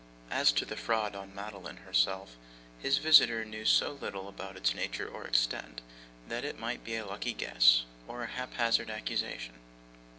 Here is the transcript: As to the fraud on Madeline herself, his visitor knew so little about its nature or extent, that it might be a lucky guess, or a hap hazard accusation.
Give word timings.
As 0.31 0.51
to 0.53 0.65
the 0.65 0.75
fraud 0.77 1.15
on 1.15 1.35
Madeline 1.35 1.77
herself, 1.85 2.35
his 2.79 2.97
visitor 2.97 3.45
knew 3.45 3.65
so 3.65 3.91
little 3.91 4.27
about 4.27 4.57
its 4.57 4.73
nature 4.73 5.07
or 5.07 5.25
extent, 5.27 5.79
that 6.27 6.43
it 6.43 6.57
might 6.57 6.83
be 6.83 6.95
a 6.95 7.05
lucky 7.05 7.33
guess, 7.33 7.83
or 8.07 8.23
a 8.23 8.27
hap 8.31 8.55
hazard 8.55 8.89
accusation. 8.89 9.59